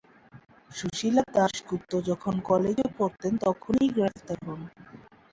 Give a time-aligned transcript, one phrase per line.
[0.71, 4.61] সুশীলা দাশগুপ্ত যখন কলেজে পড়তেন তখনই গ্রেপ্তার হন।